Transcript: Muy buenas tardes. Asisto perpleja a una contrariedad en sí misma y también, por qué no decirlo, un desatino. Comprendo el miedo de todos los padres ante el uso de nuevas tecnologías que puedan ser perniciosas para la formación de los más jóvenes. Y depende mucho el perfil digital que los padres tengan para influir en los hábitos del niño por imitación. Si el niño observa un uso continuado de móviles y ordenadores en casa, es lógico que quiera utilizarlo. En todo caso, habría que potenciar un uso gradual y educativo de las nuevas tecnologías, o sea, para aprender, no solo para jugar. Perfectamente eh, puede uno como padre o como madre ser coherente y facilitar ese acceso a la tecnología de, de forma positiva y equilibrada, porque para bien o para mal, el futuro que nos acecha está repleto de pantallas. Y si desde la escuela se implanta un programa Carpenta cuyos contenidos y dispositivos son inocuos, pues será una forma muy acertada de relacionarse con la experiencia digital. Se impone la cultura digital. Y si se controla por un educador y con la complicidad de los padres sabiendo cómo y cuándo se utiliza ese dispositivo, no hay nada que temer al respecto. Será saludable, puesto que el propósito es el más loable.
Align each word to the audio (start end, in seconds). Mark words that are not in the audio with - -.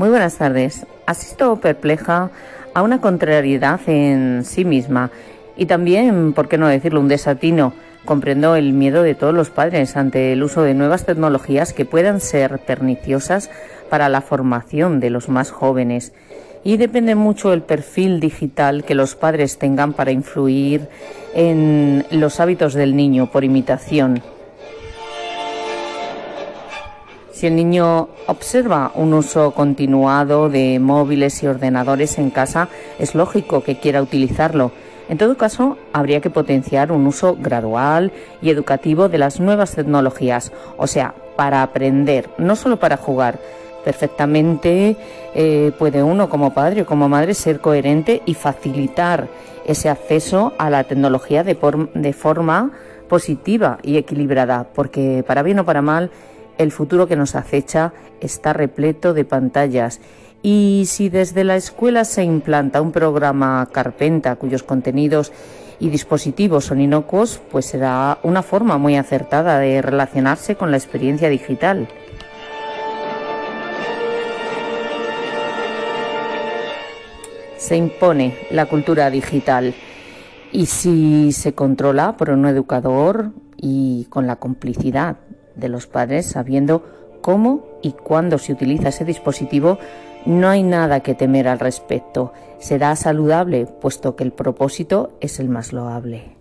Muy 0.00 0.08
buenas 0.08 0.38
tardes. 0.38 0.86
Asisto 1.04 1.56
perpleja 1.56 2.30
a 2.72 2.80
una 2.80 3.02
contrariedad 3.02 3.78
en 3.86 4.46
sí 4.46 4.64
misma 4.64 5.10
y 5.58 5.66
también, 5.66 6.32
por 6.32 6.48
qué 6.48 6.56
no 6.56 6.68
decirlo, 6.68 7.00
un 7.00 7.08
desatino. 7.08 7.74
Comprendo 8.06 8.56
el 8.56 8.72
miedo 8.72 9.02
de 9.02 9.14
todos 9.14 9.34
los 9.34 9.50
padres 9.50 9.98
ante 9.98 10.32
el 10.32 10.42
uso 10.42 10.62
de 10.62 10.72
nuevas 10.72 11.04
tecnologías 11.04 11.74
que 11.74 11.84
puedan 11.84 12.22
ser 12.22 12.60
perniciosas 12.60 13.50
para 13.90 14.08
la 14.08 14.22
formación 14.22 15.00
de 15.00 15.10
los 15.10 15.28
más 15.28 15.50
jóvenes. 15.50 16.14
Y 16.64 16.78
depende 16.78 17.14
mucho 17.14 17.52
el 17.52 17.60
perfil 17.60 18.20
digital 18.20 18.84
que 18.84 18.94
los 18.94 19.16
padres 19.16 19.58
tengan 19.58 19.92
para 19.92 20.12
influir 20.12 20.88
en 21.34 22.06
los 22.10 22.40
hábitos 22.40 22.72
del 22.72 22.96
niño 22.96 23.30
por 23.30 23.44
imitación. 23.44 24.22
Si 27.40 27.46
el 27.46 27.56
niño 27.56 28.10
observa 28.26 28.92
un 28.94 29.14
uso 29.14 29.52
continuado 29.52 30.50
de 30.50 30.78
móviles 30.78 31.42
y 31.42 31.46
ordenadores 31.46 32.18
en 32.18 32.28
casa, 32.28 32.68
es 32.98 33.14
lógico 33.14 33.62
que 33.62 33.78
quiera 33.78 34.02
utilizarlo. 34.02 34.72
En 35.08 35.16
todo 35.16 35.38
caso, 35.38 35.78
habría 35.94 36.20
que 36.20 36.28
potenciar 36.28 36.92
un 36.92 37.06
uso 37.06 37.38
gradual 37.40 38.12
y 38.42 38.50
educativo 38.50 39.08
de 39.08 39.16
las 39.16 39.40
nuevas 39.40 39.74
tecnologías, 39.74 40.52
o 40.76 40.86
sea, 40.86 41.14
para 41.36 41.62
aprender, 41.62 42.28
no 42.36 42.56
solo 42.56 42.78
para 42.78 42.98
jugar. 42.98 43.38
Perfectamente 43.86 44.98
eh, 45.34 45.72
puede 45.78 46.02
uno 46.02 46.28
como 46.28 46.52
padre 46.52 46.82
o 46.82 46.86
como 46.86 47.08
madre 47.08 47.32
ser 47.32 47.60
coherente 47.60 48.20
y 48.26 48.34
facilitar 48.34 49.28
ese 49.64 49.88
acceso 49.88 50.52
a 50.58 50.68
la 50.68 50.84
tecnología 50.84 51.42
de, 51.42 51.56
de 51.94 52.12
forma 52.12 52.72
positiva 53.08 53.78
y 53.82 53.96
equilibrada, 53.96 54.66
porque 54.74 55.24
para 55.26 55.42
bien 55.42 55.60
o 55.60 55.64
para 55.64 55.80
mal, 55.80 56.10
el 56.60 56.72
futuro 56.72 57.08
que 57.08 57.16
nos 57.16 57.36
acecha 57.36 57.94
está 58.20 58.52
repleto 58.52 59.14
de 59.14 59.24
pantallas. 59.24 60.00
Y 60.42 60.84
si 60.86 61.08
desde 61.08 61.42
la 61.42 61.56
escuela 61.56 62.04
se 62.04 62.22
implanta 62.22 62.82
un 62.82 62.92
programa 62.92 63.66
Carpenta 63.72 64.36
cuyos 64.36 64.62
contenidos 64.62 65.32
y 65.78 65.88
dispositivos 65.88 66.66
son 66.66 66.82
inocuos, 66.82 67.40
pues 67.50 67.64
será 67.64 68.18
una 68.22 68.42
forma 68.42 68.76
muy 68.76 68.96
acertada 68.96 69.58
de 69.58 69.80
relacionarse 69.80 70.56
con 70.56 70.70
la 70.70 70.76
experiencia 70.76 71.30
digital. 71.30 71.88
Se 77.56 77.74
impone 77.76 78.36
la 78.50 78.66
cultura 78.66 79.08
digital. 79.08 79.74
Y 80.52 80.66
si 80.66 81.32
se 81.32 81.54
controla 81.54 82.18
por 82.18 82.28
un 82.30 82.44
educador 82.44 83.30
y 83.56 84.06
con 84.10 84.26
la 84.26 84.36
complicidad 84.36 85.16
de 85.60 85.68
los 85.68 85.86
padres 85.86 86.26
sabiendo 86.26 86.82
cómo 87.20 87.66
y 87.82 87.92
cuándo 87.92 88.38
se 88.38 88.52
utiliza 88.52 88.88
ese 88.88 89.04
dispositivo, 89.04 89.78
no 90.26 90.48
hay 90.48 90.62
nada 90.62 91.00
que 91.00 91.14
temer 91.14 91.48
al 91.48 91.58
respecto. 91.58 92.32
Será 92.58 92.96
saludable, 92.96 93.66
puesto 93.66 94.16
que 94.16 94.24
el 94.24 94.32
propósito 94.32 95.12
es 95.20 95.40
el 95.40 95.48
más 95.48 95.72
loable. 95.72 96.39